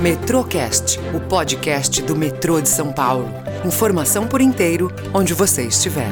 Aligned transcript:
Metrocast, 0.00 0.98
o 1.16 1.26
podcast 1.26 2.02
do 2.02 2.14
metrô 2.14 2.60
de 2.60 2.68
São 2.68 2.92
Paulo. 2.92 3.30
Informação 3.64 4.28
por 4.28 4.42
inteiro, 4.42 4.90
onde 5.14 5.32
você 5.32 5.66
estiver. 5.66 6.10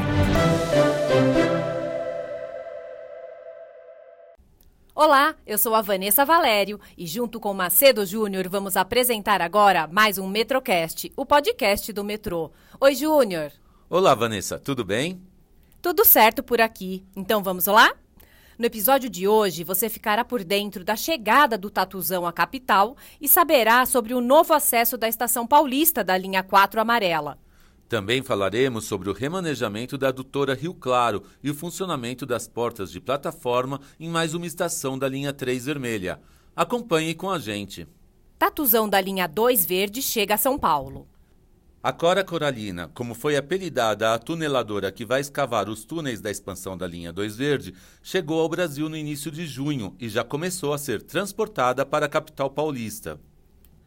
Olá, 4.94 5.34
eu 5.46 5.58
sou 5.58 5.74
a 5.74 5.82
Vanessa 5.82 6.24
Valério 6.24 6.80
e 6.96 7.06
junto 7.06 7.38
com 7.38 7.52
Macedo 7.52 8.06
Júnior 8.06 8.48
vamos 8.48 8.74
apresentar 8.74 9.42
agora 9.42 9.86
mais 9.86 10.16
um 10.16 10.26
Metrocast, 10.28 11.12
o 11.14 11.26
podcast 11.26 11.92
do 11.92 12.02
metrô. 12.02 12.50
Oi, 12.80 12.94
Júnior. 12.94 13.52
Olá, 13.90 14.14
Vanessa, 14.14 14.58
tudo 14.58 14.82
bem? 14.82 15.20
Tudo 15.82 16.06
certo 16.06 16.42
por 16.42 16.58
aqui. 16.58 17.04
Então 17.14 17.42
vamos 17.42 17.66
lá? 17.66 17.92
No 18.56 18.66
episódio 18.66 19.10
de 19.10 19.26
hoje, 19.26 19.64
você 19.64 19.88
ficará 19.88 20.24
por 20.24 20.44
dentro 20.44 20.84
da 20.84 20.94
chegada 20.94 21.58
do 21.58 21.68
Tatuzão 21.68 22.24
à 22.24 22.32
capital 22.32 22.96
e 23.20 23.28
saberá 23.28 23.84
sobre 23.84 24.14
o 24.14 24.20
novo 24.20 24.54
acesso 24.54 24.96
da 24.96 25.08
Estação 25.08 25.44
Paulista 25.44 26.04
da 26.04 26.16
linha 26.16 26.40
4 26.40 26.80
amarela. 26.80 27.36
Também 27.88 28.22
falaremos 28.22 28.84
sobre 28.84 29.10
o 29.10 29.12
remanejamento 29.12 29.98
da 29.98 30.08
adutora 30.08 30.54
Rio 30.54 30.72
Claro 30.72 31.24
e 31.42 31.50
o 31.50 31.54
funcionamento 31.54 32.24
das 32.24 32.46
portas 32.46 32.92
de 32.92 33.00
plataforma 33.00 33.80
em 33.98 34.08
mais 34.08 34.34
uma 34.34 34.46
estação 34.46 34.96
da 34.96 35.08
linha 35.08 35.32
3 35.32 35.66
vermelha. 35.66 36.20
Acompanhe 36.54 37.12
com 37.12 37.30
a 37.30 37.40
gente. 37.40 37.88
Tatuzão 38.38 38.88
da 38.88 39.00
linha 39.00 39.26
2 39.26 39.66
verde 39.66 40.00
chega 40.00 40.34
a 40.34 40.38
São 40.38 40.56
Paulo. 40.56 41.08
A 41.84 41.92
Cora 41.92 42.24
Coralina, 42.24 42.90
como 42.94 43.14
foi 43.14 43.36
apelidada 43.36 44.14
a 44.14 44.18
tuneladora 44.18 44.90
que 44.90 45.04
vai 45.04 45.20
escavar 45.20 45.68
os 45.68 45.84
túneis 45.84 46.18
da 46.18 46.30
expansão 46.30 46.78
da 46.78 46.86
linha 46.86 47.12
2 47.12 47.36
Verde, 47.36 47.74
chegou 48.02 48.40
ao 48.40 48.48
Brasil 48.48 48.88
no 48.88 48.96
início 48.96 49.30
de 49.30 49.46
junho 49.46 49.94
e 50.00 50.08
já 50.08 50.24
começou 50.24 50.72
a 50.72 50.78
ser 50.78 51.02
transportada 51.02 51.84
para 51.84 52.06
a 52.06 52.08
capital 52.08 52.48
paulista. 52.48 53.20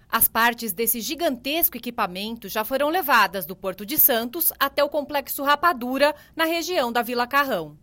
As 0.08 0.28
partes 0.28 0.74
desse 0.74 1.02
gigantesco 1.02 1.76
equipamento 1.76 2.48
já 2.48 2.64
foram 2.64 2.90
levadas 2.90 3.48
do 3.48 3.56
Porto 3.56 3.84
de 3.84 3.98
Santos 3.98 4.54
até 4.60 4.84
o 4.84 4.90
Complexo 4.90 5.44
Rapadura, 5.44 6.14
na 6.36 6.46
região 6.46 6.92
da 6.92 7.02
Vila 7.02 7.26
Carrão. 7.26 7.76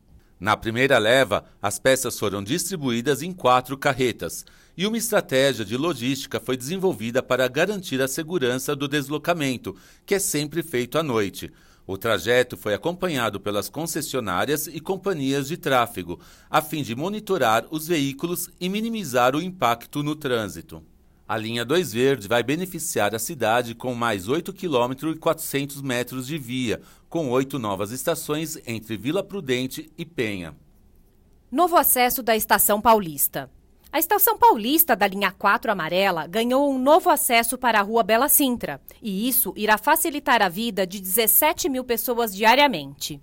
Na 0.45 0.59
primeira 0.59 0.99
leva, 0.99 1.47
as 1.63 1.79
peças 1.79 2.19
foram 2.19 2.45
distribuídas 2.45 3.23
em 3.23 3.33
quatro 3.33 3.79
carretas 3.79 4.45
e 4.77 4.87
uma 4.87 4.99
estratégia 4.99 5.65
de 5.65 5.75
logística 5.75 6.39
foi 6.39 6.55
desenvolvida 6.55 7.23
para 7.23 7.49
garantir 7.49 8.03
a 8.03 8.07
segurança 8.07 8.77
do 8.77 8.87
deslocamento, 8.87 9.75
que 10.05 10.15
é 10.15 10.19
sempre 10.19 10.63
feito 10.63 10.99
à 10.99 11.03
noite. 11.03 11.51
O 11.87 11.97
trajeto 11.97 12.59
foi 12.59 12.75
acompanhado 12.75 13.41
pelas 13.41 13.71
concessionárias 13.71 14.67
e 14.67 14.81
companhias 14.81 15.49
de 15.49 15.57
tráfego, 15.57 16.21
a 16.51 16.61
fim 16.61 16.83
de 16.83 16.95
monitorar 16.95 17.65
os 17.71 17.89
veículos 17.89 18.51
e 18.61 18.69
minimizar 18.69 19.35
o 19.35 19.41
impacto 19.41 20.03
no 20.03 20.15
trânsito. 20.15 20.85
A 21.27 21.39
linha 21.39 21.65
2 21.65 21.91
Verde 21.91 22.29
vai 22.29 22.43
beneficiar 22.43 23.15
a 23.15 23.19
cidade 23.19 23.75
com 23.75 23.95
mais 23.95 24.29
8 24.29 24.53
km 24.53 24.93
e 25.11 25.17
400 25.17 25.81
metros 25.81 26.27
de 26.27 26.37
via, 26.37 26.83
com 27.09 27.31
oito 27.31 27.59
novas 27.59 27.93
estações 27.93 28.59
entre 28.67 28.95
Vila 28.99 29.25
Prudente 29.25 29.91
e 29.97 30.05
Penha. 30.05 30.55
Novo 31.51 31.77
acesso 31.77 32.23
da 32.23 32.37
Estação 32.37 32.79
Paulista. 32.79 33.51
A 33.91 33.99
Estação 33.99 34.37
Paulista 34.37 34.95
da 34.95 35.07
linha 35.07 35.31
4 35.31 35.73
amarela 35.73 36.27
ganhou 36.27 36.71
um 36.71 36.79
novo 36.79 37.09
acesso 37.09 37.57
para 37.57 37.79
a 37.79 37.83
Rua 37.83 38.03
Bela 38.03 38.29
Sintra, 38.29 38.79
e 39.01 39.27
isso 39.27 39.55
irá 39.57 39.79
facilitar 39.79 40.43
a 40.43 40.51
vida 40.51 40.87
de 40.87 41.01
17 41.01 41.71
mil 41.71 41.85
pessoas 41.85 42.37
diariamente. 42.37 43.19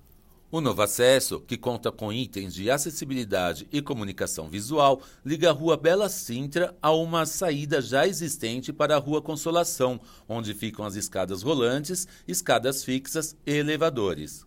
O 0.51 0.59
novo 0.59 0.81
acesso, 0.81 1.39
que 1.39 1.55
conta 1.55 1.93
com 1.93 2.11
itens 2.11 2.53
de 2.53 2.69
acessibilidade 2.69 3.69
e 3.71 3.81
comunicação 3.81 4.49
visual, 4.49 5.01
liga 5.25 5.49
a 5.49 5.53
Rua 5.53 5.77
Bela 5.77 6.09
Sintra 6.09 6.75
a 6.81 6.91
uma 6.91 7.25
saída 7.25 7.81
já 7.81 8.05
existente 8.05 8.73
para 8.73 8.97
a 8.97 8.99
Rua 8.99 9.21
Consolação, 9.21 9.97
onde 10.27 10.53
ficam 10.53 10.83
as 10.83 10.95
escadas 10.95 11.41
rolantes, 11.41 12.05
escadas 12.27 12.83
fixas 12.83 13.33
e 13.45 13.53
elevadores. 13.53 14.45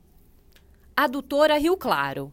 Adutora 0.95 1.57
Rio 1.57 1.75
Claro. 1.75 2.31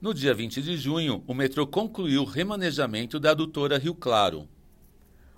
No 0.00 0.14
dia 0.14 0.32
20 0.32 0.62
de 0.62 0.76
junho, 0.76 1.24
o 1.26 1.34
metrô 1.34 1.66
concluiu 1.66 2.22
o 2.22 2.24
remanejamento 2.24 3.18
da 3.18 3.32
adutora 3.32 3.76
Rio 3.76 3.94
Claro. 3.96 4.48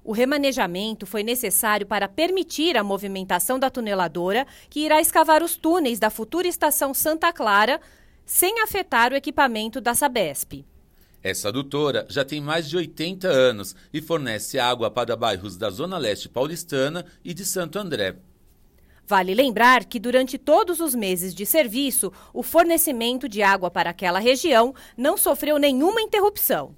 O 0.05 0.13
remanejamento 0.13 1.07
foi 1.07 1.23
necessário 1.23 1.87
para 1.87 2.09
permitir 2.09 2.77
a 2.77 2.83
movimentação 2.83 3.59
da 3.59 3.71
tuneladora, 3.71 4.47
que 4.69 4.81
irá 4.81 5.01
escavar 5.01 5.43
os 5.43 5.57
túneis 5.57 6.01
da 6.01 6.11
futura 6.11 6.49
estação 6.49 6.93
Santa 6.93 7.33
Clara, 7.33 7.81
sem 8.27 8.61
afetar 8.61 9.13
o 9.13 9.17
equipamento 9.17 9.81
da 9.81 9.95
Sabesp. 9.95 10.65
Essa 11.23 11.49
adutora 11.49 12.05
já 12.09 12.25
tem 12.25 12.41
mais 12.41 12.69
de 12.69 12.77
80 12.77 13.29
anos 13.29 13.77
e 13.93 14.03
fornece 14.03 14.59
água 14.59 14.91
para 14.91 15.15
bairros 15.15 15.57
da 15.57 15.71
Zona 15.71 15.97
Leste 15.97 16.29
paulistana 16.29 17.07
e 17.25 17.33
de 17.33 17.45
Santo 17.45 17.79
André. 17.79 18.17
Vale 19.07 19.35
lembrar 19.35 19.85
que 19.85 20.01
durante 20.01 20.37
todos 20.37 20.81
os 20.81 20.97
meses 20.97 21.33
de 21.33 21.47
serviço, 21.47 22.13
o 22.35 22.43
fornecimento 22.43 23.29
de 23.29 23.41
água 23.41 23.71
para 23.71 23.91
aquela 23.91 24.19
região 24.19 24.75
não 24.97 25.17
sofreu 25.17 25.59
nenhuma 25.59 26.01
interrupção. 26.01 26.75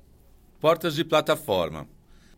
Portas 0.60 0.94
de 0.94 1.04
plataforma. 1.04 1.88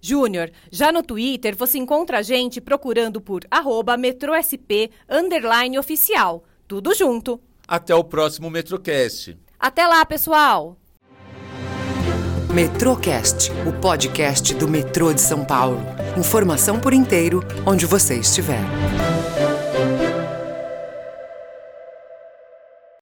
Júnior, 0.00 0.52
já 0.70 0.92
no 0.92 1.02
Twitter 1.02 1.56
você 1.56 1.76
encontra 1.76 2.18
a 2.18 2.22
gente 2.22 2.60
procurando 2.60 3.20
por 3.20 3.44
arroba 3.50 3.96
metrosp 3.96 4.92
underline 5.08 5.76
oficial. 5.76 6.44
Tudo 6.68 6.94
junto. 6.94 7.40
Até 7.68 7.94
o 7.94 8.02
próximo 8.02 8.48
Metrocast. 8.48 9.36
Até 9.60 9.86
lá, 9.86 10.02
pessoal! 10.06 10.78
Metrocast, 12.50 13.52
o 13.66 13.72
podcast 13.78 14.54
do 14.54 14.66
metrô 14.66 15.12
de 15.12 15.20
São 15.20 15.44
Paulo. 15.44 15.78
Informação 16.16 16.80
por 16.80 16.94
inteiro, 16.94 17.44
onde 17.66 17.84
você 17.84 18.18
estiver. 18.18 18.62